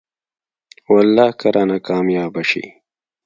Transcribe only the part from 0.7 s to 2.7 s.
والله که رانه کاميابه شې.